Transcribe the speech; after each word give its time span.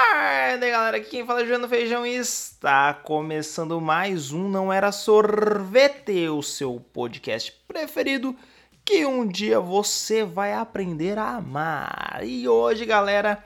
tarde, 0.00 0.70
galera. 0.70 0.96
Aqui 0.96 1.10
quem 1.10 1.26
fala 1.26 1.40
é 1.40 1.44
Juliano 1.44 1.68
Feijão 1.68 2.06
e 2.06 2.16
está 2.16 2.94
começando 2.94 3.78
mais 3.82 4.32
um 4.32 4.48
Não 4.48 4.72
Era 4.72 4.90
Sorvete, 4.90 6.26
o 6.28 6.42
seu 6.42 6.82
podcast 6.92 7.52
preferido 7.68 8.34
que 8.82 9.04
um 9.04 9.26
dia 9.26 9.60
você 9.60 10.24
vai 10.24 10.54
aprender 10.54 11.18
a 11.18 11.36
amar. 11.36 12.20
E 12.24 12.48
hoje, 12.48 12.86
galera, 12.86 13.44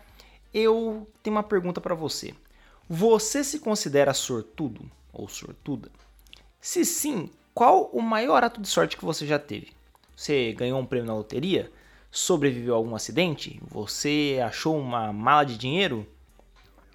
eu 0.53 1.09
tenho 1.25 1.34
uma 1.34 1.43
pergunta 1.43 1.80
para 1.80 1.95
você. 1.95 2.32
Você 2.89 3.43
se 3.43 3.59
considera 3.59 4.14
sortudo 4.14 4.89
ou 5.12 5.29
sortuda? 5.29 5.91
Se 6.61 6.84
sim, 6.84 7.30
qual 7.52 7.91
o 7.93 8.00
maior 8.00 8.45
ato 8.45 8.61
de 8.61 8.68
sorte 8.68 8.96
que 8.96 9.05
você 9.05 9.27
já 9.27 9.41
teve? 9.41 9.73
Você 10.16 10.52
ganhou 10.52 10.79
um 10.79 10.86
prêmio 10.86 11.09
na 11.09 11.14
loteria? 11.14 11.71
Sobreviveu 12.12 12.75
a 12.75 12.77
algum 12.77 12.95
acidente? 12.95 13.61
Você 13.66 14.41
achou 14.45 14.79
uma 14.79 15.12
mala 15.12 15.43
de 15.43 15.59
dinheiro? 15.59 16.07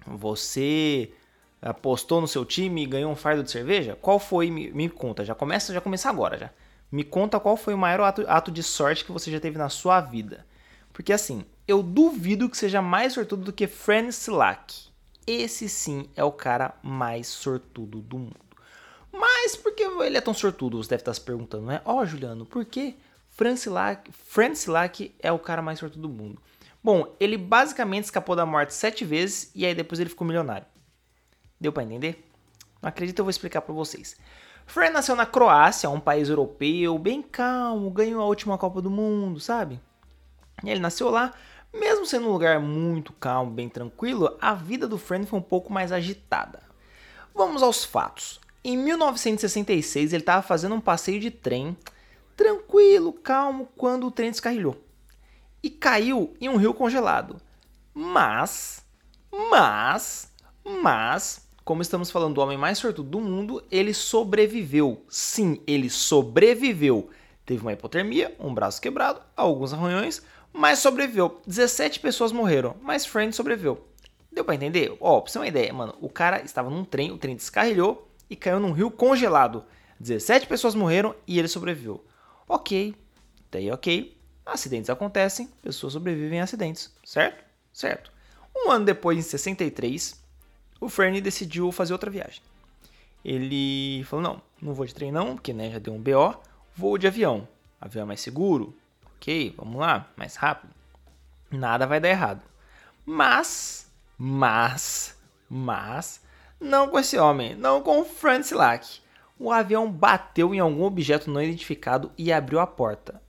Você 0.06 1.12
apostou 1.60 2.20
no 2.20 2.28
seu 2.28 2.44
time 2.44 2.82
e 2.82 2.86
ganhou 2.86 3.12
um 3.12 3.16
fardo 3.16 3.42
de 3.42 3.50
cerveja? 3.50 3.96
Qual 4.00 4.18
foi? 4.18 4.50
Me, 4.50 4.70
me, 4.72 4.88
conta, 4.88 5.24
já 5.24 5.34
começa, 5.34 5.72
já 5.72 5.80
começa 5.80 6.08
agora 6.08 6.38
já. 6.38 6.50
Me 6.90 7.04
conta 7.04 7.38
qual 7.38 7.56
foi 7.56 7.74
o 7.74 7.78
maior 7.78 8.00
ato, 8.00 8.24
ato 8.26 8.50
de 8.50 8.62
sorte 8.62 9.04
que 9.04 9.12
você 9.12 9.30
já 9.30 9.38
teve 9.38 9.58
na 9.58 9.68
sua 9.68 10.00
vida. 10.00 10.46
Porque 10.92 11.12
assim, 11.12 11.44
eu 11.68 11.82
duvido 11.82 12.48
que 12.48 12.56
seja 12.56 12.82
mais 12.82 13.12
sortudo 13.12 13.44
do 13.44 13.52
que 13.52 13.66
Fran 13.66 14.08
Slack. 14.08 14.90
Esse 15.26 15.68
sim 15.68 16.08
é 16.16 16.24
o 16.24 16.32
cara 16.32 16.74
mais 16.82 17.28
sortudo 17.28 18.00
do 18.00 18.18
mundo. 18.18 18.36
Mas 19.12 19.54
por 19.54 19.74
que 19.74 19.82
ele 19.82 20.16
é 20.16 20.20
tão 20.20 20.34
sortudo? 20.34 20.82
Você 20.82 20.90
deve 20.90 21.02
estar 21.02 21.14
se 21.14 21.20
perguntando, 21.20 21.66
né? 21.66 21.80
Ó, 21.84 22.00
oh, 22.00 22.06
Juliano, 22.06 22.44
por 22.44 22.64
que 22.64 22.96
Fran 23.28 23.54
Slack 24.52 25.14
é 25.20 25.30
o 25.30 25.38
cara 25.38 25.62
mais 25.62 25.78
sortudo 25.78 26.08
do 26.08 26.08
mundo? 26.08 26.40
Bom, 26.82 27.14
ele 27.20 27.36
basicamente 27.36 28.04
escapou 28.04 28.34
da 28.34 28.46
morte 28.46 28.72
sete 28.72 29.04
vezes 29.04 29.50
e 29.54 29.66
aí 29.66 29.74
depois 29.74 30.00
ele 30.00 30.08
ficou 30.08 30.26
milionário. 30.26 30.66
Deu 31.60 31.72
para 31.72 31.82
entender? 31.82 32.26
Não 32.80 32.88
acredito, 32.88 33.18
eu 33.18 33.24
vou 33.24 33.30
explicar 33.30 33.60
para 33.60 33.74
vocês. 33.74 34.16
Fred 34.64 34.90
nasceu 34.90 35.14
na 35.14 35.26
Croácia, 35.26 35.90
um 35.90 36.00
país 36.00 36.30
europeu, 36.30 36.98
bem 36.98 37.20
calmo, 37.20 37.90
ganhou 37.90 38.22
a 38.22 38.24
última 38.24 38.56
Copa 38.56 38.80
do 38.80 38.88
Mundo, 38.88 39.38
sabe? 39.38 39.78
Ele 40.64 40.80
nasceu 40.80 41.10
lá, 41.10 41.34
mesmo 41.72 42.06
sendo 42.06 42.28
um 42.28 42.32
lugar 42.32 42.58
muito 42.58 43.12
calmo, 43.12 43.50
bem 43.50 43.68
tranquilo, 43.68 44.38
a 44.40 44.54
vida 44.54 44.88
do 44.88 44.96
Fred 44.96 45.26
foi 45.26 45.38
um 45.38 45.42
pouco 45.42 45.70
mais 45.70 45.92
agitada. 45.92 46.62
Vamos 47.34 47.62
aos 47.62 47.84
fatos. 47.84 48.40
Em 48.64 48.76
1966, 48.76 50.14
ele 50.14 50.22
estava 50.22 50.40
fazendo 50.40 50.74
um 50.74 50.80
passeio 50.80 51.20
de 51.20 51.30
trem, 51.30 51.76
tranquilo, 52.34 53.12
calmo, 53.12 53.68
quando 53.76 54.06
o 54.06 54.10
trem 54.10 54.30
descarrilhou 54.30 54.89
e 55.62 55.70
caiu 55.70 56.34
em 56.40 56.48
um 56.48 56.56
rio 56.56 56.74
congelado. 56.74 57.36
Mas, 57.94 58.84
mas, 59.50 60.32
mas, 60.64 61.48
como 61.64 61.82
estamos 61.82 62.10
falando 62.10 62.34
do 62.34 62.40
homem 62.40 62.58
mais 62.58 62.78
sortudo 62.78 63.08
do 63.08 63.20
mundo, 63.20 63.62
ele 63.70 63.92
sobreviveu. 63.92 65.04
Sim, 65.08 65.60
ele 65.66 65.90
sobreviveu. 65.90 67.10
Teve 67.44 67.62
uma 67.62 67.72
hipotermia, 67.72 68.34
um 68.38 68.54
braço 68.54 68.80
quebrado, 68.80 69.20
alguns 69.36 69.72
arranhões, 69.72 70.22
mas 70.52 70.78
sobreviveu. 70.78 71.40
17 71.46 72.00
pessoas 72.00 72.32
morreram, 72.32 72.76
mas 72.82 73.06
Friend 73.06 73.34
sobreviveu. 73.34 73.86
Deu 74.32 74.44
pra 74.44 74.54
entender? 74.54 74.96
Ó, 75.00 75.18
oh, 75.18 75.22
pra 75.22 75.30
você 75.30 75.38
ter 75.38 75.38
uma 75.40 75.48
ideia, 75.48 75.72
mano, 75.72 75.94
o 76.00 76.08
cara 76.08 76.42
estava 76.42 76.70
num 76.70 76.84
trem, 76.84 77.10
o 77.10 77.18
trem 77.18 77.34
descarrilhou 77.34 78.08
e 78.28 78.36
caiu 78.36 78.60
num 78.60 78.72
rio 78.72 78.90
congelado. 78.90 79.64
17 79.98 80.46
pessoas 80.46 80.74
morreram 80.74 81.14
e 81.26 81.38
ele 81.38 81.48
sobreviveu. 81.48 82.04
Ok, 82.48 82.94
daí 83.50 83.70
ok, 83.70 84.16
Acidentes 84.44 84.90
acontecem, 84.90 85.48
pessoas 85.62 85.92
sobrevivem 85.92 86.40
a 86.40 86.44
acidentes, 86.44 86.92
certo? 87.04 87.44
Certo. 87.72 88.10
Um 88.54 88.70
ano 88.70 88.84
depois, 88.84 89.18
em 89.18 89.22
63, 89.22 90.20
o 90.80 90.88
Fernie 90.88 91.20
decidiu 91.20 91.70
fazer 91.70 91.92
outra 91.92 92.10
viagem. 92.10 92.42
Ele 93.24 94.02
falou: 94.04 94.22
não, 94.22 94.42
não 94.60 94.74
vou 94.74 94.86
de 94.86 94.94
trem 94.94 95.12
não, 95.12 95.34
porque 95.34 95.52
né, 95.52 95.70
já 95.70 95.78
deu 95.78 95.94
um 95.94 96.00
BO, 96.00 96.40
vou 96.74 96.98
de 96.98 97.06
avião. 97.06 97.46
Avião 97.80 98.02
é 98.02 98.06
mais 98.06 98.20
seguro, 98.20 98.76
ok, 99.16 99.54
vamos 99.56 99.80
lá, 99.80 100.08
mais 100.16 100.36
rápido. 100.36 100.72
Nada 101.50 101.86
vai 101.86 102.00
dar 102.00 102.08
errado. 102.08 102.42
Mas, 103.04 103.90
mas, 104.16 105.16
mas, 105.48 106.20
não 106.60 106.88
com 106.88 106.98
esse 106.98 107.18
homem, 107.18 107.54
não 107.54 107.82
com 107.82 108.00
o 108.00 108.04
Francis 108.04 108.52
Lack. 108.52 109.00
O 109.38 109.50
avião 109.50 109.90
bateu 109.90 110.54
em 110.54 110.58
algum 110.58 110.84
objeto 110.84 111.30
não 111.30 111.42
identificado 111.42 112.12
e 112.16 112.30
abriu 112.30 112.60
a 112.60 112.66
porta. 112.66 113.20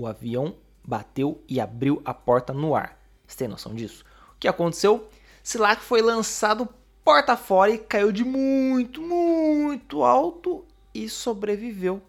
O 0.00 0.06
avião 0.06 0.54
bateu 0.82 1.44
e 1.46 1.60
abriu 1.60 2.00
a 2.06 2.14
porta 2.14 2.54
no 2.54 2.74
ar. 2.74 2.98
Você 3.26 3.36
tem 3.36 3.48
noção 3.48 3.74
disso? 3.74 4.02
O 4.34 4.38
que 4.40 4.48
aconteceu? 4.48 5.06
Silak 5.42 5.82
foi 5.82 6.00
lançado 6.00 6.66
porta 7.04 7.36
fora 7.36 7.70
e 7.72 7.76
caiu 7.76 8.10
de 8.10 8.24
muito, 8.24 9.02
muito 9.02 10.02
alto 10.02 10.64
e 10.94 11.06
sobreviveu. 11.06 12.00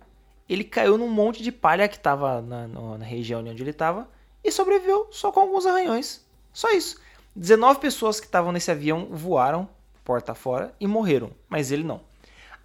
Ele 0.48 0.64
caiu 0.64 0.98
num 0.98 1.10
monte 1.10 1.44
de 1.44 1.52
palha 1.52 1.86
que 1.90 1.98
estava 1.98 2.42
na, 2.42 2.66
na, 2.66 3.04
região 3.04 3.42
onde 3.42 3.62
ele 3.62 3.72
estava 3.72 4.08
e 4.42 4.50
sobreviveu 4.54 5.10
só 5.12 5.30
com 5.30 5.42
alguns 5.42 5.66
arranhões. 5.66 6.26
Só 6.54 6.72
isso. 6.72 6.98
19 7.36 7.82
pessoas 7.82 8.22
que 8.22 8.26
estavam 8.26 8.54
nesse 8.54 8.72
avião 8.72 9.10
voaram 9.12 9.68
porta 10.06 10.34
fora 10.34 10.74
e 10.80 10.88
morreram, 10.88 11.32
mas 11.50 11.74
ele 11.74 11.84
não. 11.84 12.00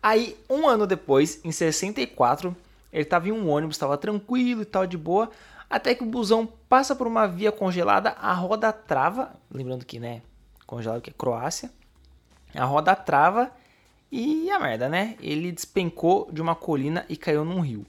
Aí, 0.01 0.37
um 0.49 0.69
ano 0.69 0.87
depois, 0.87 1.45
em 1.45 1.51
64, 1.51 2.57
ele 2.93 3.03
estava 3.03 3.29
em 3.29 3.33
um 3.33 3.49
ônibus, 3.49 3.77
estava 3.77 3.97
tranquilo 3.97 4.63
e 4.63 4.65
tal, 4.65 4.87
de 4.87 4.97
boa 4.97 5.31
até 5.69 5.95
que 5.95 6.03
o 6.03 6.07
busão 6.07 6.47
passa 6.69 6.95
por 6.95 7.07
uma 7.07 7.27
via 7.27 7.51
congelada, 7.51 8.11
a 8.11 8.33
roda 8.33 8.73
trava, 8.73 9.35
lembrando 9.51 9.85
que, 9.85 9.99
né, 9.99 10.23
congelado 10.67 11.01
que 11.01 11.11
é 11.11 11.13
Croácia, 11.13 11.71
a 12.55 12.65
roda 12.65 12.95
trava 12.95 13.51
e 14.11 14.51
a 14.51 14.59
merda, 14.59 14.89
né? 14.89 15.17
Ele 15.21 15.51
despencou 15.51 16.31
de 16.33 16.41
uma 16.41 16.55
colina 16.55 17.05
e 17.09 17.17
caiu 17.17 17.45
num 17.45 17.61
rio. 17.61 17.85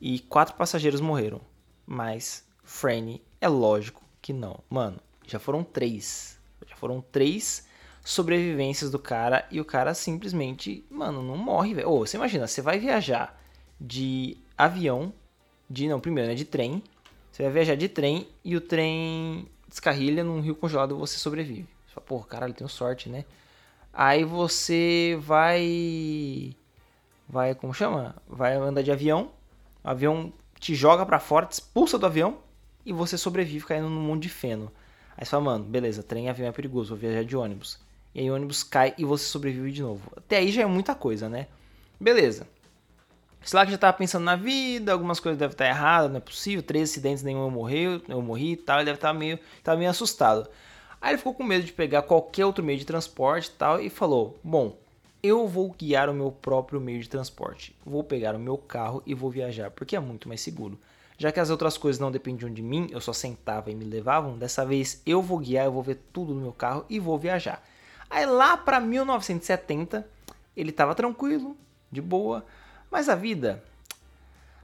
E 0.00 0.18
quatro 0.18 0.56
passageiros 0.56 1.00
morreram. 1.00 1.40
Mas, 1.86 2.44
Franny, 2.64 3.22
é 3.40 3.48
lógico 3.48 4.02
que 4.20 4.32
não. 4.32 4.58
Mano, 4.68 4.98
já 5.26 5.38
foram 5.38 5.62
três. 5.62 6.38
Já 6.66 6.76
foram 6.76 7.00
três 7.00 7.66
sobrevivências 8.04 8.90
do 8.90 8.98
cara 8.98 9.46
e 9.50 9.60
o 9.60 9.64
cara 9.64 9.94
simplesmente, 9.94 10.84
mano, 10.90 11.22
não 11.22 11.36
morre, 11.36 11.72
velho. 11.72 11.88
Ô, 11.88 11.98
você 12.00 12.16
imagina, 12.16 12.46
você 12.46 12.60
vai 12.60 12.78
viajar 12.78 13.40
de 13.80 14.36
avião, 14.56 15.12
de, 15.68 15.88
não, 15.88 16.00
primeiro, 16.00 16.30
né, 16.30 16.34
de 16.34 16.44
trem, 16.44 16.82
você 17.30 17.42
vai 17.42 17.52
viajar 17.52 17.74
de 17.74 17.88
trem 17.88 18.28
e 18.44 18.56
o 18.56 18.60
trem 18.60 19.48
descarrilha 19.68 20.22
num 20.22 20.40
rio 20.40 20.54
congelado 20.54 20.96
você 20.96 21.18
sobrevive. 21.18 21.66
Você 21.86 21.94
fala, 21.94 22.06
porra, 22.06 22.26
caralho, 22.26 22.54
tenho 22.54 22.70
sorte, 22.70 23.08
né? 23.08 23.24
Aí 23.92 24.24
você 24.24 25.18
vai. 25.20 26.54
Vai, 27.28 27.54
como 27.54 27.74
chama? 27.74 28.14
Vai 28.28 28.54
andar 28.54 28.82
de 28.82 28.92
avião. 28.92 29.30
O 29.82 29.88
avião 29.88 30.32
te 30.60 30.74
joga 30.74 31.04
para 31.04 31.18
fora, 31.18 31.46
te 31.46 31.54
expulsa 31.54 31.98
do 31.98 32.06
avião 32.06 32.38
e 32.86 32.92
você 32.92 33.18
sobrevive 33.18 33.64
caindo 33.64 33.88
num 33.88 34.00
mundo 34.00 34.22
de 34.22 34.28
feno. 34.28 34.70
Aí 35.16 35.24
você 35.24 35.30
fala, 35.30 35.44
mano, 35.44 35.64
beleza, 35.64 36.02
trem 36.02 36.26
e 36.26 36.28
avião 36.28 36.48
é 36.48 36.52
perigoso, 36.52 36.90
vou 36.90 36.98
viajar 36.98 37.24
de 37.24 37.36
ônibus. 37.36 37.78
E 38.14 38.20
aí 38.20 38.30
o 38.30 38.34
ônibus 38.34 38.62
cai 38.62 38.94
e 38.96 39.04
você 39.04 39.24
sobrevive 39.24 39.72
de 39.72 39.82
novo. 39.82 40.12
Até 40.16 40.38
aí 40.38 40.50
já 40.50 40.62
é 40.62 40.66
muita 40.66 40.94
coisa, 40.94 41.28
né? 41.28 41.48
Beleza. 42.00 42.46
Slack 43.44 43.70
já 43.70 43.74
estava 43.74 43.96
pensando 43.96 44.24
na 44.24 44.36
vida, 44.36 44.92
algumas 44.92 45.20
coisas 45.20 45.38
devem 45.38 45.52
estar 45.52 45.66
erradas, 45.66 46.10
não 46.10 46.16
é 46.16 46.20
possível, 46.20 46.62
três 46.62 46.90
acidentes, 46.90 47.22
nenhum 47.22 47.44
eu 47.44 47.50
morri, 47.50 48.02
eu 48.08 48.22
morri 48.22 48.52
e 48.52 48.56
tal, 48.56 48.78
ele 48.78 48.86
deve 48.86 48.96
estar 48.96 49.12
meio, 49.12 49.38
estar 49.58 49.76
meio 49.76 49.90
assustado. 49.90 50.48
Aí 51.00 51.10
ele 51.10 51.18
ficou 51.18 51.34
com 51.34 51.44
medo 51.44 51.64
de 51.64 51.72
pegar 51.72 52.02
qualquer 52.02 52.46
outro 52.46 52.64
meio 52.64 52.78
de 52.78 52.86
transporte 52.86 53.48
e 53.48 53.52
tal 53.52 53.78
e 53.80 53.90
falou: 53.90 54.38
"Bom, 54.42 54.76
eu 55.22 55.46
vou 55.46 55.70
guiar 55.70 56.08
o 56.08 56.14
meu 56.14 56.32
próprio 56.32 56.80
meio 56.80 57.00
de 57.00 57.08
transporte. 57.08 57.76
Vou 57.84 58.02
pegar 58.02 58.34
o 58.34 58.38
meu 58.38 58.56
carro 58.56 59.02
e 59.06 59.14
vou 59.14 59.30
viajar, 59.30 59.70
porque 59.70 59.96
é 59.96 60.00
muito 60.00 60.28
mais 60.28 60.40
seguro. 60.40 60.78
Já 61.16 61.30
que 61.30 61.38
as 61.38 61.48
outras 61.48 61.78
coisas 61.78 62.00
não 62.00 62.10
dependiam 62.10 62.52
de 62.52 62.60
mim, 62.60 62.88
eu 62.90 63.00
só 63.00 63.12
sentava 63.12 63.70
e 63.70 63.74
me 63.74 63.84
levavam, 63.84 64.36
dessa 64.36 64.66
vez 64.66 65.00
eu 65.06 65.22
vou 65.22 65.38
guiar, 65.38 65.66
eu 65.66 65.72
vou 65.72 65.82
ver 65.82 66.00
tudo 66.12 66.34
no 66.34 66.40
meu 66.40 66.52
carro 66.52 66.84
e 66.90 66.98
vou 66.98 67.18
viajar. 67.18 67.62
Aí 68.10 68.26
lá 68.26 68.56
para 68.56 68.80
1970, 68.80 70.06
ele 70.56 70.70
estava 70.70 70.94
tranquilo, 70.94 71.56
de 71.90 72.02
boa, 72.02 72.44
mas 72.94 73.08
a 73.08 73.16
vida. 73.16 73.60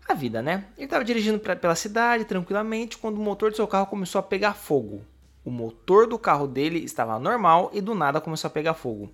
A 0.09 0.15
vida, 0.15 0.41
né? 0.41 0.65
Ele 0.77 0.85
estava 0.85 1.05
dirigindo 1.05 1.41
pra, 1.41 1.57
pela 1.57 1.75
cidade 1.75 2.25
tranquilamente 2.25 2.97
quando 2.97 3.19
o 3.19 3.21
motor 3.21 3.51
do 3.51 3.57
seu 3.57 3.67
carro 3.67 3.89
começou 3.89 4.21
a 4.21 4.23
pegar 4.23 4.55
fogo. 4.55 5.03
O 5.45 5.51
motor 5.51 6.07
do 6.07 6.17
carro 6.17 6.47
dele 6.47 6.79
estava 6.79 7.19
normal 7.19 7.73
e 7.75 7.81
do 7.81 7.93
nada 7.93 8.21
começou 8.21 8.47
a 8.47 8.53
pegar 8.53 8.75
fogo. 8.75 9.11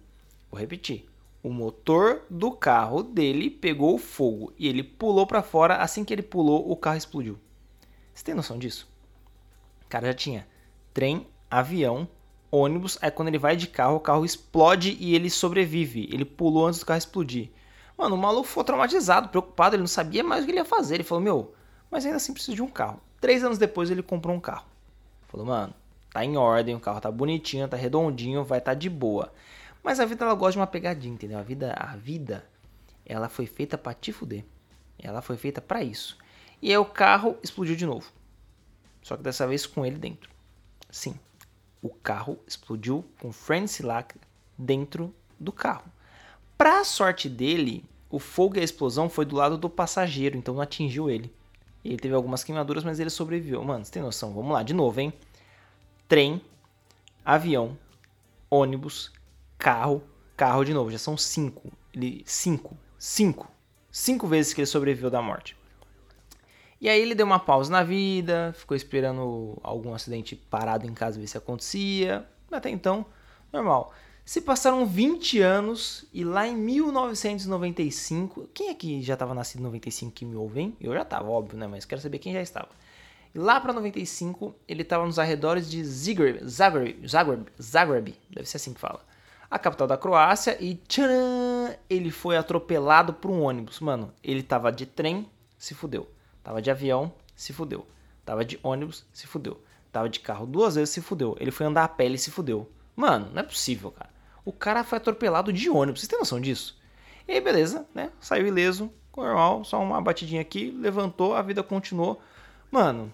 Vou 0.50 0.60
repetir. 0.60 1.08
O 1.42 1.48
motor 1.48 2.24
do 2.28 2.52
carro 2.52 3.02
dele 3.02 3.48
pegou 3.48 3.96
fogo 3.96 4.52
e 4.58 4.68
ele 4.68 4.82
pulou 4.82 5.26
para 5.26 5.42
fora. 5.42 5.76
Assim 5.76 6.04
que 6.04 6.12
ele 6.12 6.20
pulou, 6.20 6.70
o 6.70 6.76
carro 6.76 6.98
explodiu. 6.98 7.38
Você 8.12 8.22
tem 8.22 8.34
noção 8.34 8.58
disso? 8.58 8.86
O 9.86 9.88
cara 9.88 10.08
já 10.08 10.14
tinha 10.14 10.46
trem, 10.92 11.26
avião, 11.50 12.06
ônibus. 12.50 12.98
Aí 13.00 13.10
quando 13.10 13.28
ele 13.28 13.38
vai 13.38 13.56
de 13.56 13.66
carro, 13.66 13.96
o 13.96 14.00
carro 14.00 14.26
explode 14.26 14.94
e 15.00 15.14
ele 15.14 15.30
sobrevive. 15.30 16.06
Ele 16.12 16.26
pulou 16.26 16.66
antes 16.66 16.80
do 16.80 16.84
carro 16.84 16.98
explodir. 16.98 17.48
Mano, 17.96 18.14
o 18.14 18.18
maluco 18.18 18.46
ficou 18.46 18.62
traumatizado, 18.62 19.28
preocupado, 19.28 19.74
ele 19.74 19.82
não 19.82 19.88
sabia 19.88 20.22
mais 20.22 20.42
o 20.42 20.46
que 20.46 20.52
ele 20.52 20.58
ia 20.58 20.64
fazer. 20.64 20.96
Ele 20.96 21.04
falou, 21.04 21.22
meu, 21.22 21.54
mas 21.90 22.04
ainda 22.04 22.16
assim 22.18 22.32
preciso 22.32 22.56
de 22.56 22.62
um 22.62 22.68
carro. 22.68 23.00
Três 23.20 23.42
anos 23.42 23.58
depois 23.58 23.90
ele 23.90 24.02
comprou 24.02 24.36
um 24.36 24.40
carro. 24.40 24.66
Falou, 25.28 25.46
mano, 25.46 25.74
tá 26.12 26.24
em 26.24 26.36
ordem, 26.36 26.74
o 26.74 26.80
carro 26.80 27.00
tá 27.00 27.10
bonitinho, 27.10 27.66
tá 27.68 27.76
redondinho, 27.76 28.44
vai 28.44 28.60
tá 28.60 28.74
de 28.74 28.90
boa. 28.90 29.32
Mas 29.82 30.00
a 30.00 30.04
vida 30.04 30.24
ela 30.24 30.34
gosta 30.34 30.52
de 30.52 30.58
uma 30.58 30.66
pegadinha, 30.66 31.14
entendeu? 31.14 31.38
A 31.38 31.42
vida, 31.42 31.74
a 31.78 31.96
vida, 31.96 32.44
ela 33.04 33.28
foi 33.28 33.46
feita 33.46 33.78
para 33.78 33.94
te 33.94 34.12
fuder. 34.12 34.44
Ela 34.98 35.22
foi 35.22 35.36
feita 35.36 35.60
para 35.60 35.82
isso. 35.82 36.18
E 36.60 36.70
aí 36.70 36.78
o 36.78 36.84
carro 36.84 37.36
explodiu 37.42 37.76
de 37.76 37.86
novo. 37.86 38.10
Só 39.02 39.16
que 39.16 39.22
dessa 39.22 39.46
vez 39.46 39.66
com 39.66 39.86
ele 39.86 39.98
dentro. 39.98 40.28
Sim, 40.90 41.18
o 41.80 41.88
carro 41.88 42.38
explodiu 42.46 43.04
com 43.20 43.30
Frank 43.32 43.68
Silak 43.68 44.16
dentro 44.58 45.14
do 45.38 45.52
carro. 45.52 45.84
Pra 46.56 46.84
sorte 46.84 47.28
dele, 47.28 47.84
o 48.10 48.18
fogo 48.18 48.56
e 48.56 48.60
a 48.60 48.64
explosão 48.64 49.08
foi 49.08 49.24
do 49.24 49.36
lado 49.36 49.58
do 49.58 49.68
passageiro, 49.68 50.36
então 50.36 50.54
não 50.54 50.62
atingiu 50.62 51.10
ele. 51.10 51.32
Ele 51.84 51.96
teve 51.96 52.14
algumas 52.14 52.42
queimaduras, 52.42 52.82
mas 52.82 52.98
ele 52.98 53.10
sobreviveu. 53.10 53.62
Mano, 53.62 53.84
você 53.84 53.92
tem 53.92 54.02
noção? 54.02 54.32
Vamos 54.32 54.52
lá, 54.52 54.62
de 54.62 54.74
novo, 54.74 54.98
hein? 55.00 55.12
Trem, 56.08 56.40
avião, 57.24 57.78
ônibus, 58.50 59.12
carro, 59.58 60.02
carro 60.36 60.64
de 60.64 60.72
novo. 60.72 60.90
Já 60.90 60.98
são 60.98 61.16
cinco. 61.16 61.70
Ele, 61.94 62.22
cinco. 62.26 62.76
Cinco. 62.98 63.50
Cinco 63.90 64.26
vezes 64.26 64.52
que 64.52 64.60
ele 64.60 64.66
sobreviveu 64.66 65.10
da 65.10 65.22
morte. 65.22 65.56
E 66.80 66.88
aí 66.88 67.00
ele 67.00 67.14
deu 67.14 67.24
uma 67.24 67.38
pausa 67.38 67.70
na 67.70 67.82
vida, 67.82 68.54
ficou 68.56 68.76
esperando 68.76 69.58
algum 69.62 69.94
acidente 69.94 70.36
parado 70.36 70.86
em 70.86 70.92
casa 70.92 71.18
ver 71.18 71.26
se 71.26 71.38
acontecia. 71.38 72.26
Até 72.50 72.68
então, 72.68 73.06
normal. 73.52 73.92
Se 74.26 74.40
passaram 74.40 74.84
20 74.84 75.40
anos 75.40 76.04
e 76.12 76.24
lá 76.24 76.48
em 76.48 76.56
1995, 76.56 78.48
quem 78.52 78.70
é 78.70 78.74
que 78.74 79.00
já 79.00 79.14
estava 79.14 79.32
nascido 79.32 79.60
em 79.60 79.62
95 79.62 80.10
que 80.10 80.24
me 80.24 80.34
ouve, 80.34 80.62
hein? 80.62 80.76
Eu 80.80 80.92
já 80.92 81.02
estava, 81.02 81.30
óbvio, 81.30 81.56
né? 81.56 81.68
Mas 81.68 81.84
quero 81.84 82.00
saber 82.00 82.18
quem 82.18 82.32
já 82.32 82.42
estava. 82.42 82.70
E 83.32 83.38
lá 83.38 83.60
para 83.60 83.72
95, 83.72 84.52
ele 84.66 84.82
estava 84.82 85.06
nos 85.06 85.20
arredores 85.20 85.70
de 85.70 85.84
Zagreb, 85.84 86.44
Zagreb, 86.44 87.06
Zagreb, 87.06 87.46
Zagreb, 87.62 88.16
deve 88.28 88.48
ser 88.48 88.56
assim 88.56 88.74
que 88.74 88.80
fala. 88.80 88.98
A 89.48 89.60
capital 89.60 89.86
da 89.86 89.96
Croácia 89.96 90.56
e 90.60 90.74
tcharam, 90.74 91.72
ele 91.88 92.10
foi 92.10 92.36
atropelado 92.36 93.12
por 93.14 93.30
um 93.30 93.42
ônibus. 93.42 93.78
Mano, 93.78 94.12
ele 94.24 94.42
tava 94.42 94.72
de 94.72 94.86
trem, 94.86 95.30
se 95.56 95.72
fudeu. 95.72 96.10
Tava 96.42 96.60
de 96.60 96.68
avião, 96.68 97.12
se 97.36 97.52
fudeu. 97.52 97.86
Tava 98.24 98.44
de 98.44 98.58
ônibus, 98.60 99.06
se 99.12 99.24
fudeu. 99.28 99.62
Tava 99.92 100.08
de 100.08 100.18
carro 100.18 100.46
duas 100.46 100.74
vezes, 100.74 100.90
se 100.92 101.00
fudeu. 101.00 101.36
Ele 101.38 101.52
foi 101.52 101.64
andar 101.64 101.84
a 101.84 101.88
pé, 101.88 102.06
ele 102.06 102.18
se 102.18 102.32
fudeu. 102.32 102.68
Mano, 102.96 103.30
não 103.32 103.38
é 103.38 103.44
possível, 103.44 103.92
cara. 103.92 104.15
O 104.46 104.52
cara 104.52 104.84
foi 104.84 104.98
atropelado 104.98 105.52
de 105.52 105.68
ônibus. 105.68 106.00
Vocês 106.00 106.08
têm 106.08 106.20
noção 106.20 106.40
disso? 106.40 106.78
E 107.26 107.32
aí, 107.32 107.40
beleza, 107.40 107.84
né? 107.92 108.12
Saiu 108.20 108.46
ileso, 108.46 108.92
normal, 109.16 109.64
só 109.64 109.82
uma 109.82 110.00
batidinha 110.00 110.40
aqui, 110.40 110.70
levantou, 110.70 111.34
a 111.34 111.42
vida 111.42 111.64
continuou. 111.64 112.22
Mano, 112.70 113.12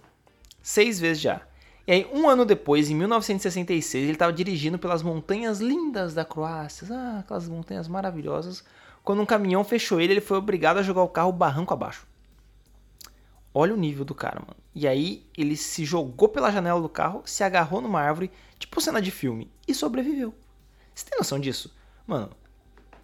seis 0.63 1.01
vezes 1.01 1.23
já. 1.23 1.41
E 1.87 1.93
aí, 1.93 2.07
um 2.13 2.29
ano 2.29 2.45
depois, 2.45 2.91
em 2.91 2.95
1966, 2.95 4.05
ele 4.05 4.13
estava 4.13 4.31
dirigindo 4.31 4.79
pelas 4.79 5.03
montanhas 5.03 5.59
lindas 5.59 6.13
da 6.13 6.23
Croácia, 6.23 6.87
ah, 6.91 7.21
aquelas 7.21 7.49
montanhas 7.49 7.89
maravilhosas. 7.89 8.63
Quando 9.03 9.23
um 9.23 9.27
caminhão 9.27 9.65
fechou 9.65 10.03
ele, 10.03 10.13
ele 10.13 10.21
foi 10.21 10.37
obrigado 10.37 10.77
a 10.77 10.83
jogar 10.83 11.03
o 11.03 11.09
carro 11.09 11.33
barranco 11.33 11.73
abaixo. 11.73 12.07
Olha 13.55 13.73
o 13.73 13.77
nível 13.79 14.05
do 14.05 14.15
cara, 14.15 14.41
mano. 14.41 14.61
E 14.75 14.87
aí, 14.87 15.27
ele 15.37 15.57
se 15.57 15.83
jogou 15.87 16.29
pela 16.29 16.53
janela 16.53 16.81
do 16.81 16.91
carro, 16.91 17.23
se 17.25 17.43
agarrou 17.43 17.81
numa 17.81 18.03
árvore, 18.03 18.31
tipo 18.59 18.83
cena 18.83 19.01
de 19.01 19.11
filme, 19.11 19.51
e 19.67 19.75
sobreviveu. 19.75 20.35
Você 20.95 21.09
tem 21.09 21.19
noção 21.19 21.39
disso? 21.39 21.75
Mano, 22.07 22.31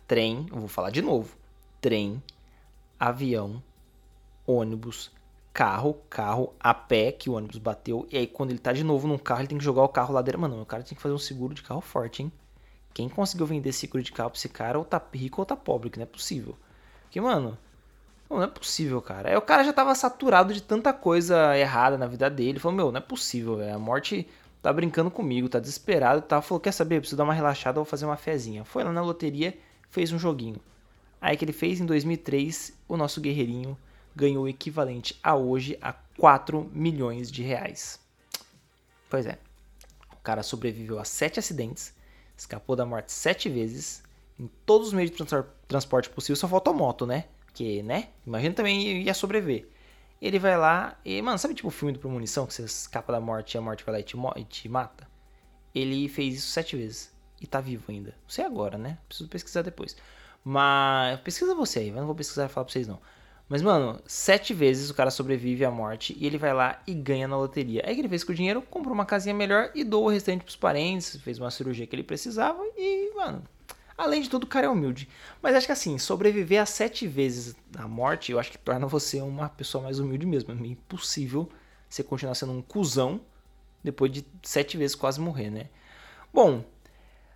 trem, 0.07 0.47
eu 0.51 0.59
vou 0.59 0.69
falar 0.69 0.91
de 0.91 1.03
novo. 1.03 1.37
Trem, 1.81 2.23
avião, 2.99 3.63
ônibus, 4.47 5.11
carro, 5.53 5.95
carro 6.09 6.55
a 6.59 6.73
pé 6.75 7.13
que 7.13 7.31
o 7.31 7.35
ônibus 7.35 7.59
bateu. 7.59 8.07
E 8.11 8.17
aí, 8.17 8.27
quando 8.27 8.51
ele 8.51 8.59
tá 8.59 8.73
de 8.73 8.85
novo 8.85 9.09
num 9.09 9.19
carro, 9.19 9.41
ele 9.41 9.49
tem 9.49 9.59
que 9.59 9.65
jogar 9.65 9.83
o 9.83 9.89
carro 9.89 10.13
ladeira. 10.13 10.39
Mano, 10.39 10.61
o 10.61 10.67
cara 10.67 10.83
tem 10.83 10.97
que 10.97 11.03
fazer 11.03 11.15
um 11.15 11.19
seguro 11.19 11.55
de 11.55 11.63
carro 11.63 11.81
forte, 11.81 12.23
hein? 12.23 12.33
Quem 12.93 13.09
conseguiu 13.09 13.47
vender 13.47 13.73
seguro 13.73 14.03
de 14.03 14.13
carro 14.13 14.31
pra 14.31 14.39
esse 14.39 14.49
cara, 14.49 14.79
ou 14.79 14.85
tá 14.85 15.01
rico 15.15 15.41
ou 15.41 15.47
tá 15.47 15.57
pobre, 15.57 15.91
que 15.91 15.99
não 15.99 16.05
é 16.05 16.07
possível. 16.07 16.57
Porque, 17.03 17.21
mano, 17.21 17.57
não 18.29 18.43
é 18.43 18.47
possível, 18.47 19.01
cara. 19.01 19.31
Aí 19.31 19.37
o 19.37 19.43
cara 19.43 19.65
já 19.65 19.73
tava 19.73 19.95
saturado 19.95 20.53
de 20.53 20.63
tanta 20.63 20.93
coisa 20.93 21.57
errada 21.57 21.97
na 21.97 22.07
vida 22.07 22.29
dele. 22.29 22.51
Ele 22.51 22.59
falou, 22.59 22.77
meu, 22.77 22.93
não 22.93 22.99
é 22.99 23.03
possível, 23.03 23.57
velho. 23.57 23.75
A 23.75 23.79
morte 23.79 24.29
tá 24.63 24.73
brincando 24.73 25.11
comigo, 25.11 25.49
tá 25.49 25.59
desesperado, 25.59 26.23
tá? 26.23 26.41
Falou, 26.43 26.61
quer 26.61 26.73
saber? 26.73 26.97
Eu 26.97 27.01
preciso 27.01 27.17
dar 27.17 27.25
uma 27.25 27.35
relaxada, 27.35 27.77
vou 27.77 27.85
fazer 27.85 28.05
uma 28.05 28.17
fezinha. 28.17 28.65
Foi 28.65 28.85
lá 28.85 28.93
na 28.93 29.03
loteria, 29.03 29.57
fez 29.91 30.13
um 30.13 30.19
joguinho. 30.19 30.61
Aí 31.21 31.37
que 31.37 31.45
ele 31.45 31.53
fez 31.53 31.81
em 31.81 31.87
2003, 31.87 32.73
o 32.89 32.97
nosso 32.97 33.21
guerreirinho 33.21 33.77
ganhou 34.15 34.45
o 34.45 34.49
equivalente 34.49 35.19
a 35.23 35.37
hoje 35.37 35.79
a 35.81 35.93
4 35.93 36.71
milhões 36.73 37.31
de 37.31 37.43
reais. 37.43 38.01
Pois 39.09 39.27
é. 39.27 39.39
O 40.13 40.17
cara 40.17 40.43
sobreviveu 40.43 40.99
a 40.99 41.05
7 41.05 41.39
acidentes, 41.39 41.95
escapou 42.37 42.77
da 42.77 42.85
morte 42.85 43.13
7 43.13 43.49
vezes, 43.49 44.03
em 44.39 44.49
todos 44.67 44.89
os 44.89 44.93
meios 44.93 45.11
de 45.11 45.25
transporte 45.67 46.11
possível, 46.11 46.37
só 46.37 46.47
faltou 46.47 46.75
moto, 46.75 47.07
né? 47.07 47.25
Que, 47.55 47.83
né? 47.83 48.09
Imagina 48.27 48.55
também 48.55 49.03
ia 49.03 49.15
sobreviver. 49.15 49.69
Ele 50.21 50.39
vai 50.39 50.57
lá 50.57 50.99
e, 51.05 51.23
mano, 51.23 51.39
sabe 51.39 51.55
tipo 51.55 51.69
o 51.69 51.71
filme 51.71 51.93
do 51.93 51.99
Premonição 52.01 52.47
que 52.47 52.55
você 52.55 52.63
escapa 52.63 53.13
da 53.13 53.21
morte 53.21 53.55
e 53.55 53.59
a 53.59 53.61
morte 53.61 53.85
vai 53.85 53.95
lá 53.95 54.01
e 54.01 54.03
te, 54.03 54.17
e 54.37 54.45
te 54.45 54.69
mata? 54.69 55.07
Ele 55.75 56.09
fez 56.09 56.35
isso 56.35 56.49
sete 56.49 56.77
vezes 56.77 57.13
e 57.41 57.47
tá 57.47 57.61
vivo 57.61 57.85
ainda. 57.89 58.11
Não 58.11 58.29
sei 58.29 58.45
agora, 58.45 58.77
né? 58.77 58.99
Preciso 59.07 59.29
pesquisar 59.29 59.63
depois. 59.63 59.97
Mas 60.45 61.21
pesquisa 61.21 61.55
você 61.55 61.81
aí, 61.81 61.89
eu 61.89 61.95
não 61.95 62.07
vou 62.07 62.15
pesquisar 62.15 62.47
e 62.47 62.49
falar 62.49 62.65
pra 62.65 62.73
vocês 62.73 62.89
não. 62.89 63.01
Mas, 63.49 63.63
mano, 63.63 63.99
sete 64.07 64.53
vezes 64.53 64.91
o 64.91 64.95
cara 64.95 65.11
sobrevive 65.11 65.65
à 65.65 65.71
morte 65.71 66.15
e 66.19 66.27
ele 66.27 66.37
vai 66.37 66.53
lá 66.53 66.83
e 66.87 66.93
ganha 66.93 67.27
na 67.27 67.37
loteria. 67.37 67.83
Aí 67.87 67.95
que 67.95 68.01
ele 68.03 68.09
fez 68.09 68.23
com 68.23 68.33
o 68.33 68.35
dinheiro, 68.35 68.61
comprou 68.61 68.93
uma 68.93 69.07
casinha 69.07 69.35
melhor 69.35 69.71
e 69.75 69.85
doou 69.85 70.07
o 70.07 70.11
restante 70.11 70.45
pros 70.45 70.57
parentes, 70.57 71.17
fez 71.23 71.39
uma 71.39 71.51
cirurgia 71.51 71.87
que 71.87 71.97
ele 71.97 72.03
precisava 72.03 72.63
e, 72.77 73.11
mano, 73.15 73.43
Além 73.99 74.23
de 74.23 74.31
tudo, 74.31 74.45
o 74.45 74.47
cara 74.47 74.67
é 74.67 74.69
humilde. 74.69 75.09
Mas 75.43 75.57
acho 75.57 75.67
que 75.67 75.73
assim, 75.73 75.99
sobreviver 75.99 76.63
a 76.63 76.67
sete 76.67 77.05
vezes 77.05 77.57
a 77.77 77.89
morte, 77.89 78.31
eu 78.31 78.39
acho 78.39 78.53
que 78.53 78.59
torna 78.59 78.87
você 78.87 79.21
uma 79.21 79.49
pessoa 79.49 79.83
mais 79.83 79.99
humilde 79.99 80.25
mesmo. 80.25 80.53
É 80.53 80.67
impossível 80.69 81.51
você 81.91 82.05
continuar 82.05 82.37
sendo 82.37 82.53
um 82.53 82.63
cuzão 82.63 83.21
depois 83.83 84.13
de 84.13 84.25
sete 84.45 84.77
vezes 84.77 84.95
quase 84.95 85.21
morrer, 85.21 85.51
né? 85.51 85.69
Bom, 86.33 86.65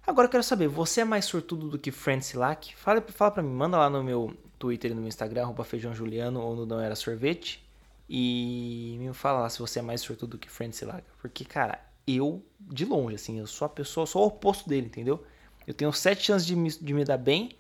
agora 0.07 0.27
eu 0.27 0.31
quero 0.31 0.45
saber, 0.45 0.69
você 0.69 1.01
é 1.01 1.05
mais 1.05 1.25
sortudo 1.25 1.69
do 1.69 1.79
que 1.79 1.91
Francis 1.91 2.31
Silac? 2.31 2.77
Fala, 2.77 3.03
fala 3.09 3.33
pra 3.33 3.43
mim, 3.43 3.51
manda 3.51 3.77
lá 3.77 3.91
no 3.91 4.05
meu 4.05 4.33
Twitter 4.57 4.93
e 4.93 4.95
no 4.95 5.01
meu 5.01 5.09
Instagram, 5.09 5.43
arroba 5.43 5.65
feijãojuliano 5.65 6.41
ou 6.41 6.55
no 6.55 6.65
Não 6.65 6.79
Era 6.79 6.95
Sorvete. 6.95 7.61
E 8.09 8.97
me 9.01 9.13
fala 9.13 9.41
lá 9.41 9.51
se 9.51 9.59
você 9.59 9.81
é 9.81 9.83
mais 9.83 10.01
sortudo 10.01 10.33
do 10.33 10.39
que 10.39 10.49
Francis 10.49 10.77
Silac. 10.77 11.03
Porque, 11.21 11.45
cara, 11.45 11.81
eu, 12.07 12.45
de 12.61 12.85
longe, 12.85 13.17
assim, 13.17 13.41
eu 13.41 13.49
sou 13.49 13.67
a 13.67 13.69
pessoa, 13.69 14.07
sou 14.07 14.23
o 14.23 14.27
oposto 14.27 14.69
dele, 14.69 14.87
entendeu? 14.87 15.25
Eu 15.67 15.75
tenho 15.75 15.93
sete 15.93 16.25
chances 16.25 16.47
de 16.47 16.57
me, 16.57 16.71
de 16.71 16.95
me 16.95 17.05
dar 17.05 17.19
bem, 17.19 17.51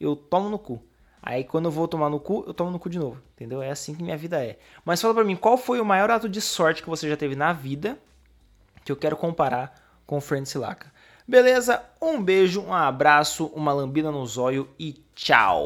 eu 0.00 0.16
tomo 0.16 0.48
no 0.48 0.58
cu. 0.58 0.82
Aí 1.22 1.44
quando 1.44 1.66
eu 1.66 1.70
vou 1.70 1.86
tomar 1.86 2.08
no 2.08 2.18
cu, 2.18 2.44
eu 2.46 2.54
tomo 2.54 2.70
no 2.70 2.78
cu 2.78 2.88
de 2.88 2.98
novo. 2.98 3.20
Entendeu? 3.34 3.62
É 3.62 3.70
assim 3.70 3.94
que 3.94 4.02
minha 4.02 4.16
vida 4.16 4.42
é. 4.42 4.58
Mas 4.84 5.00
fala 5.00 5.14
pra 5.14 5.24
mim, 5.24 5.36
qual 5.36 5.58
foi 5.58 5.80
o 5.80 5.84
maior 5.84 6.10
ato 6.10 6.28
de 6.28 6.40
sorte 6.40 6.82
que 6.82 6.88
você 6.88 7.08
já 7.08 7.16
teve 7.16 7.36
na 7.36 7.52
vida 7.52 7.98
que 8.84 8.90
eu 8.90 8.96
quero 8.96 9.16
comparar 9.16 9.74
com 10.06 10.16
o 10.16 10.20
Friend 10.20 10.48
Silaca? 10.48 10.92
Beleza? 11.28 11.84
Um 12.00 12.22
beijo, 12.22 12.62
um 12.62 12.72
abraço, 12.72 13.46
uma 13.46 13.72
lambida 13.72 14.10
no 14.10 14.26
zóio 14.26 14.68
e 14.78 14.94
tchau! 15.14 15.64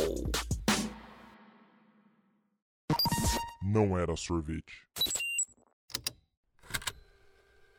Não 3.62 3.98
era 3.98 4.14
sorvete. 4.14 4.86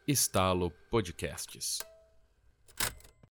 Estalo 0.07 0.72
Podcasts 0.89 1.79